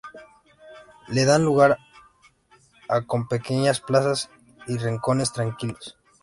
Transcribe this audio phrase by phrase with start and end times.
[1.09, 1.77] De dan lugar
[2.89, 4.31] a con pequeñas plazas
[4.67, 5.95] y rincones tranquilos.